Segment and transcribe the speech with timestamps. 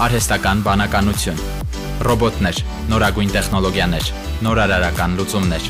[0.00, 1.40] արհեստական բանականություն,
[2.06, 4.06] ռոբոտներ, նորագույն տեխնոլոգիաներ,
[4.46, 5.66] նորարարական լուծումներ։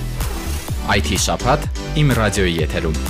[0.94, 1.66] IT շփաթ
[1.98, 3.00] իմ ռադիոյի եթերում։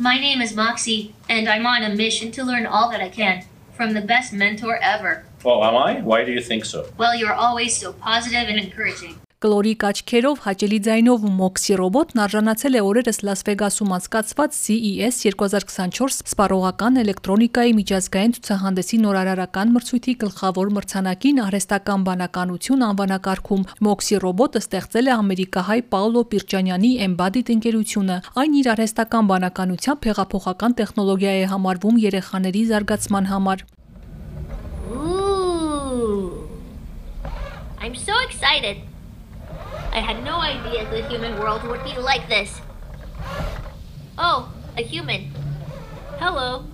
[0.00, 3.44] My name is Moxie, and I'm on a mission to learn all that I can
[3.76, 5.24] from the best mentor ever.
[5.44, 6.00] Oh, am I?
[6.00, 6.88] Why do you think so?
[6.96, 9.20] Well, you're always so positive and encouraging.
[9.38, 16.16] Կլորիկ աչքերով հաճելի ձայնով ու մոքսի ռոբոտն արժանացել է օրերս Լաս Վեգասում անցկացված CES 2024
[16.32, 25.14] սպառողական էլեկտրոնիկայի միջազգային ցուցահանդեսի նորարարական մրցույթի գլխավոր մրցանակին արհեստական բանականություն անվանակարգում։ Մոքսի ռոբոտը ստեղծել է
[25.22, 33.32] ամերիկահայ Պաուլո Պիրջանյանի Embodied ընկերությունը։ Այն իր արհեստական բանականությամբ հեղափոխական տեխնոլոգիա է համարվում երեխաների զարգացման
[33.38, 33.66] համար։
[34.98, 36.42] Ooh.
[37.78, 38.97] I'm so excited.
[39.92, 42.60] I had no idea the human world would be like this.
[44.16, 45.32] Oh, a human.
[46.18, 46.64] Hello.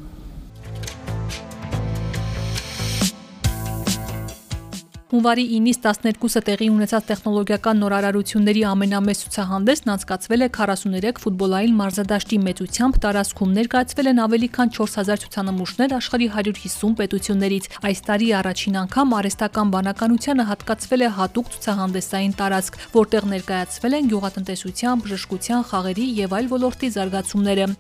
[5.15, 12.99] Հունվարի 9-ից 12-ը տեղի ունեցած տեխնոլոգիական նորարարությունների ամենամեծ ցուցահանդեսն անցկացվել է 43 ֆուտբոլային մարզադաշտի մեծությամբ
[13.05, 19.73] տարածքում ներկայացվել են ավելի քան 4000 ցուցանմուշներ աշխարհի 150 պետություններից։ Այս տարի առաջին անգամ արհեստական
[19.79, 26.95] բանականությանը հատկացվել է հատուկ ցուցահանդեսային տարածք, որտեղ ներկայացվել են գյուղատնտեսության, բժշկության, խաղերի եւ այլ ոլորտի
[26.99, 27.73] զարգացումները։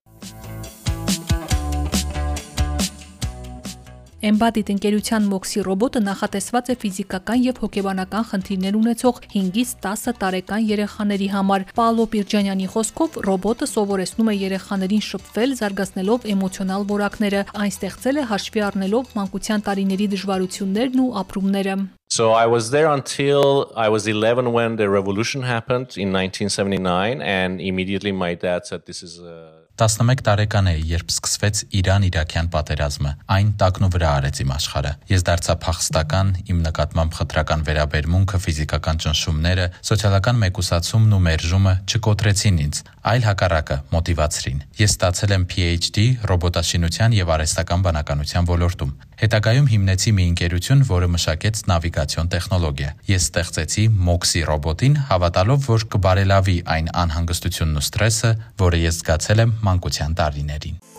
[4.25, 11.27] Embodied ընկերության Moxie ռոբոտը նախատեսված է ֆիզիկական եւ հոգեբանական խնդիրներ ունեցող 5-ից 10 տարեկան երեխաների
[11.35, 18.25] համար։ Պաոլո Պիրջանյանի խոսքով ռոբոտը սովորեցնում է երեխաներին շփվել, զարգացնելով էմոցիոնալ որակները։ Այն ստեղծել է
[18.33, 21.77] հաշվի առնելով մանկության տարիների դժվարություններն ու ապրումները։
[22.15, 27.61] So I was there until I was 11 when the revolution happened in 1979 and
[27.61, 33.49] immediately my dad said this is a 11 տարեկան էի, երբ սկսվեց Իրան-Իրաքյան պատերազմը։ Այն
[33.59, 40.39] տակնու վրա արեց իմ աշխարհը։ Ես դարձա փախստական, իմ նկատմամբ խտրական վերաբերմունքը, ֆիզիկական ճնշումները, սոցիալական
[40.45, 47.85] մեկուսացումն ու մերժումը չկոտրեցին ինձ, այլ հակառակը մոտիվացրին։ Ես ստացել եմ PhD ռոբոտաշինության եւ արհեստական
[47.85, 55.69] բանականության ոլորտում։ Հետագայում հիմնեցի մի ընկերություն, որը մշակեց նավիգացիոն տեխնոլոգիա։ Ես ստեղծեցի Moxie ռոբոտին, հավատալով,
[55.71, 58.33] որ կբարելավի այն անհանգստությունն ու սթրեսը,
[58.65, 60.94] որը ես զգացել եմ մանկության տարիներին։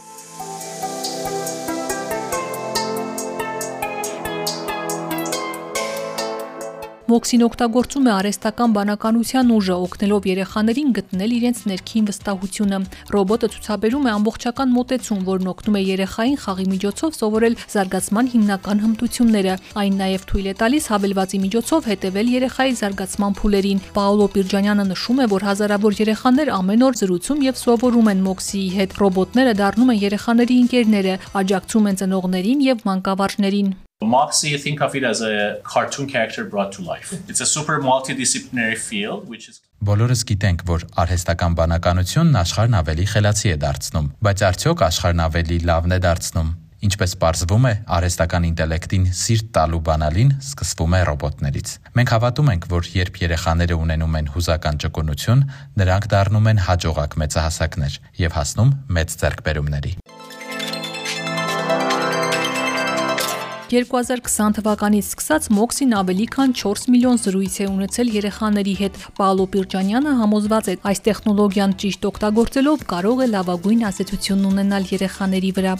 [7.05, 12.79] Մոքսին օգտագործում է արհեստական բանականության ուժը, օգնելով երեխաներին գտնել իրենց ներքին վստահությունը։
[13.13, 19.53] Ռոբոտը ցուցաբերում է ամբողջական մոտեցում, որն օգնում է երեխային խաղի միջոցով սովորել զարգացման հիմնական հմտությունները։
[19.85, 25.29] Այն նաև թույլ է տալիս հավելվածի միջոցով հետևել երեխայի զարգացման փուլերին։ Պաոլո Պիրջանյանը նշում է,
[25.29, 30.61] որ հազարավոր երեխաներ ամեն օր զրուցում եւ սովորում են Մոքսիի հետ։ Ռոբոտները դառնում են երեխաների
[30.65, 36.73] ընկերները, աջակցում են ծնողներին եւ մանկավարժներին։ Moxie, think of it as a cartoon character brought
[36.73, 37.13] to life.
[37.29, 43.49] It's a super multidisciplinary field which is Բոլորս գիտենք, որ արհեստական բանականությունն աշխարհն ավելի խելացի
[43.53, 46.49] է դարձնում, բայց արդյոք աշխարհն ավելի լավն է դարձնում։
[46.85, 52.89] Ինչպես ողջվում է, արհեստական ինտելեկտին սիրտ տալու բանալին սկսվում է ռոբոտներից։ Մենք հավատում ենք, որ
[52.95, 55.45] երբ երեխաները ունենում են հուզական ճկունություն,
[55.81, 59.95] նրանք դառնում են հաջողակ մեծահասակներ եւ հասնում մեծ ձեռքբերումների։
[63.65, 70.13] 2020 թվականից սկսած Մոքսին ավելի քան 4 միլիոն զրույց է ունեցել երեխաների հետ։ Պաոլո Պիրջանյանը
[70.21, 75.73] համոզված է, այս տեխնոլոգիան ճիշտ օգտագործելով կարող է լավագույն ազդեցություն ունենալ երեխաների վրա։